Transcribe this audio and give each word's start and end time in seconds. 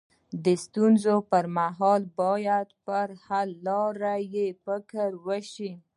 د 0.43 0.45
ستونزي 0.63 1.15
پر 1.31 1.45
مهال 1.57 2.01
باید 2.19 2.67
پر 2.85 3.07
حل 3.25 3.49
لارو 3.65 4.15
يې 4.35 4.47
فکر 4.63 5.09
وسي. 5.25 5.71